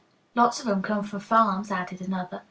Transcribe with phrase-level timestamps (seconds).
[0.35, 2.39] '""Lots of 'em come from farms," added another.